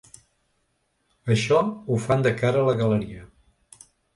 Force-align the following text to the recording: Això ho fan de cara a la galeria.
Això 1.35 1.59
ho 1.67 1.99
fan 2.09 2.27
de 2.29 2.35
cara 2.43 2.65
a 2.65 2.71
la 2.71 2.77
galeria. 2.83 3.25